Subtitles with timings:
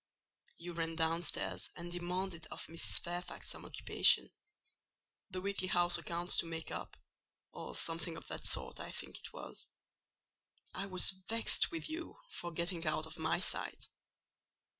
[0.57, 3.01] You ran downstairs and demanded of Mrs.
[3.01, 4.31] Fairfax some occupation:
[5.29, 6.97] the weekly house accounts to make up,
[7.51, 9.67] or something of that sort, I think it was.
[10.73, 13.89] I was vexed with you for getting out of my sight.